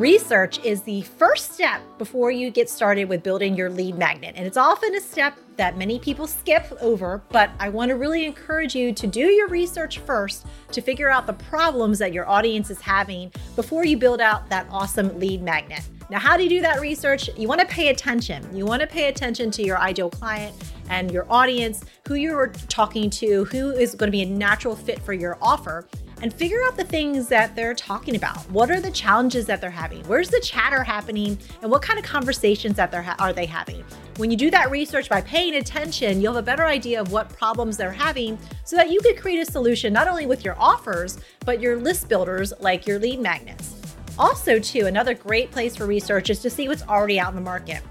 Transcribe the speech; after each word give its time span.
Research 0.00 0.64
is 0.64 0.80
the 0.80 1.02
first 1.02 1.52
step 1.52 1.82
before 1.98 2.30
you 2.30 2.50
get 2.50 2.70
started 2.70 3.04
with 3.04 3.22
building 3.22 3.54
your 3.54 3.68
lead 3.68 3.98
magnet. 3.98 4.32
And 4.34 4.46
it's 4.46 4.56
often 4.56 4.94
a 4.94 5.00
step 5.00 5.36
that 5.58 5.76
many 5.76 5.98
people 5.98 6.26
skip 6.26 6.72
over, 6.80 7.22
but 7.28 7.50
I 7.58 7.68
want 7.68 7.90
to 7.90 7.96
really 7.96 8.24
encourage 8.24 8.74
you 8.74 8.94
to 8.94 9.06
do 9.06 9.26
your 9.26 9.48
research 9.48 9.98
first 9.98 10.46
to 10.72 10.80
figure 10.80 11.10
out 11.10 11.26
the 11.26 11.34
problems 11.34 11.98
that 11.98 12.14
your 12.14 12.26
audience 12.26 12.70
is 12.70 12.80
having 12.80 13.30
before 13.56 13.84
you 13.84 13.98
build 13.98 14.22
out 14.22 14.48
that 14.48 14.66
awesome 14.70 15.18
lead 15.20 15.42
magnet. 15.42 15.86
Now, 16.08 16.18
how 16.18 16.38
do 16.38 16.44
you 16.44 16.48
do 16.48 16.62
that 16.62 16.80
research? 16.80 17.28
You 17.36 17.46
want 17.46 17.60
to 17.60 17.66
pay 17.66 17.88
attention. 17.88 18.56
You 18.56 18.64
want 18.64 18.80
to 18.80 18.86
pay 18.86 19.08
attention 19.08 19.50
to 19.50 19.62
your 19.62 19.76
ideal 19.76 20.08
client 20.08 20.56
and 20.88 21.10
your 21.10 21.30
audience, 21.30 21.84
who 22.08 22.14
you're 22.14 22.48
talking 22.68 23.10
to, 23.10 23.44
who 23.44 23.72
is 23.72 23.94
going 23.94 24.08
to 24.08 24.12
be 24.12 24.22
a 24.22 24.26
natural 24.26 24.74
fit 24.74 24.98
for 25.00 25.12
your 25.12 25.36
offer 25.42 25.86
and 26.22 26.32
figure 26.32 26.58
out 26.66 26.76
the 26.76 26.84
things 26.84 27.28
that 27.28 27.54
they're 27.56 27.74
talking 27.74 28.16
about. 28.16 28.38
What 28.50 28.70
are 28.70 28.80
the 28.80 28.90
challenges 28.90 29.46
that 29.46 29.60
they're 29.60 29.70
having? 29.70 30.02
Where's 30.04 30.28
the 30.28 30.40
chatter 30.40 30.82
happening? 30.82 31.38
And 31.62 31.70
what 31.70 31.82
kind 31.82 31.98
of 31.98 32.04
conversations 32.04 32.76
that 32.76 32.90
they're 32.90 33.02
ha- 33.02 33.16
are 33.18 33.32
they 33.32 33.46
having? 33.46 33.84
When 34.16 34.30
you 34.30 34.36
do 34.36 34.50
that 34.50 34.70
research 34.70 35.08
by 35.08 35.20
paying 35.20 35.56
attention, 35.56 36.20
you'll 36.20 36.34
have 36.34 36.44
a 36.44 36.46
better 36.46 36.66
idea 36.66 37.00
of 37.00 37.12
what 37.12 37.28
problems 37.30 37.76
they're 37.76 37.92
having 37.92 38.38
so 38.64 38.76
that 38.76 38.90
you 38.90 39.00
could 39.00 39.18
create 39.18 39.40
a 39.40 39.50
solution 39.50 39.92
not 39.92 40.08
only 40.08 40.26
with 40.26 40.44
your 40.44 40.58
offers, 40.58 41.18
but 41.44 41.60
your 41.60 41.76
list 41.76 42.08
builders 42.08 42.52
like 42.60 42.86
your 42.86 42.98
lead 42.98 43.20
magnets. 43.20 43.76
Also, 44.18 44.58
too, 44.58 44.86
another 44.86 45.14
great 45.14 45.50
place 45.50 45.74
for 45.74 45.86
research 45.86 46.28
is 46.28 46.40
to 46.40 46.50
see 46.50 46.68
what's 46.68 46.82
already 46.82 47.18
out 47.18 47.30
in 47.30 47.36
the 47.36 47.40
market. 47.40 47.82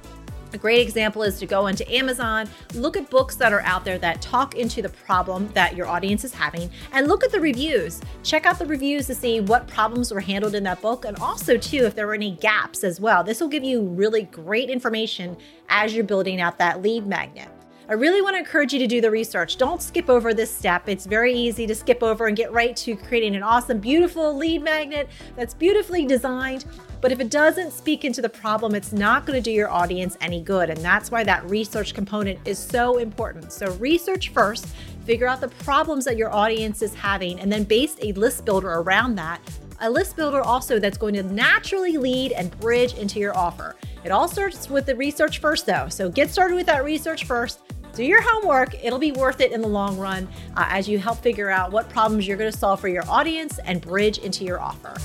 A 0.51 0.57
great 0.57 0.81
example 0.81 1.21
is 1.21 1.37
to 1.39 1.45
go 1.45 1.67
into 1.67 1.89
Amazon, 1.93 2.49
look 2.73 2.97
at 2.97 3.09
books 3.09 3.35
that 3.35 3.53
are 3.53 3.61
out 3.61 3.85
there 3.85 3.99
that 3.99 4.21
talk 4.21 4.55
into 4.55 4.81
the 4.81 4.89
problem 4.89 5.47
that 5.53 5.75
your 5.75 5.85
audience 5.85 6.23
is 6.23 6.33
having, 6.33 6.71
and 6.91 7.07
look 7.07 7.23
at 7.23 7.31
the 7.31 7.39
reviews. 7.39 8.01
Check 8.23 8.47
out 8.47 8.57
the 8.57 8.65
reviews 8.65 9.05
to 9.07 9.15
see 9.15 9.41
what 9.41 9.67
problems 9.67 10.11
were 10.11 10.19
handled 10.19 10.55
in 10.55 10.63
that 10.63 10.81
book, 10.81 11.05
and 11.05 11.17
also, 11.17 11.55
too, 11.55 11.85
if 11.85 11.93
there 11.93 12.07
were 12.07 12.15
any 12.15 12.31
gaps 12.31 12.83
as 12.83 12.99
well. 12.99 13.23
This 13.23 13.39
will 13.39 13.47
give 13.47 13.63
you 13.63 13.81
really 13.81 14.23
great 14.23 14.69
information 14.71 15.37
as 15.69 15.93
you're 15.93 16.03
building 16.03 16.41
out 16.41 16.57
that 16.57 16.81
lead 16.81 17.05
magnet. 17.05 17.49
I 17.89 17.93
really 17.93 18.21
want 18.21 18.35
to 18.35 18.37
encourage 18.37 18.71
you 18.71 18.77
to 18.77 18.85
do 18.85 19.01
the 19.01 19.09
research. 19.09 19.57
Don't 19.57 19.81
skip 19.81 20.11
over 20.11 20.31
this 20.31 20.55
step. 20.55 20.87
It's 20.87 21.07
very 21.07 21.33
easy 21.33 21.65
to 21.65 21.73
skip 21.73 22.03
over 22.03 22.27
and 22.27 22.37
get 22.37 22.51
right 22.53 22.75
to 22.75 22.95
creating 22.95 23.35
an 23.35 23.41
awesome, 23.41 23.79
beautiful 23.79 24.37
lead 24.37 24.61
magnet 24.61 25.09
that's 25.35 25.55
beautifully 25.55 26.05
designed. 26.05 26.65
But 27.01 27.11
if 27.11 27.19
it 27.19 27.31
doesn't 27.31 27.71
speak 27.73 28.05
into 28.05 28.21
the 28.21 28.29
problem, 28.29 28.75
it's 28.75 28.93
not 28.93 29.25
going 29.25 29.41
to 29.41 29.41
do 29.41 29.51
your 29.51 29.71
audience 29.71 30.17
any 30.21 30.39
good. 30.39 30.69
And 30.69 30.79
that's 30.81 31.09
why 31.09 31.23
that 31.23 31.49
research 31.49 31.95
component 31.95 32.37
is 32.45 32.59
so 32.59 32.99
important. 32.99 33.51
So, 33.51 33.71
research 33.77 34.29
first, 34.29 34.67
figure 35.07 35.25
out 35.25 35.41
the 35.41 35.47
problems 35.47 36.05
that 36.05 36.15
your 36.15 36.31
audience 36.31 36.83
is 36.83 36.93
having, 36.93 37.39
and 37.39 37.51
then 37.51 37.63
base 37.63 37.95
a 38.03 38.11
list 38.13 38.45
builder 38.45 38.69
around 38.69 39.15
that. 39.15 39.41
A 39.79 39.89
list 39.89 40.15
builder 40.15 40.41
also 40.41 40.77
that's 40.77 40.97
going 40.99 41.15
to 41.15 41.23
naturally 41.23 41.97
lead 41.97 42.33
and 42.33 42.55
bridge 42.59 42.93
into 42.93 43.17
your 43.17 43.35
offer. 43.35 43.75
It 44.03 44.11
all 44.11 44.27
starts 44.27 44.69
with 44.69 44.85
the 44.85 44.95
research 44.95 45.39
first, 45.39 45.65
though. 45.65 45.89
So, 45.89 46.07
get 46.07 46.29
started 46.29 46.53
with 46.53 46.67
that 46.67 46.83
research 46.83 47.25
first 47.25 47.61
do 47.93 48.03
your 48.03 48.21
homework. 48.21 48.75
It'll 48.83 48.99
be 48.99 49.11
worth 49.11 49.41
it 49.41 49.51
in 49.51 49.61
the 49.61 49.67
long 49.67 49.97
run 49.97 50.27
uh, 50.55 50.65
as 50.69 50.87
you 50.87 50.99
help 50.99 51.19
figure 51.19 51.49
out 51.49 51.71
what 51.71 51.89
problems 51.89 52.27
you're 52.27 52.37
going 52.37 52.51
to 52.51 52.57
solve 52.57 52.79
for 52.79 52.87
your 52.87 53.03
audience 53.09 53.59
and 53.65 53.81
bridge 53.81 54.19
into 54.19 54.43
your 54.43 54.59
offer. 54.59 54.95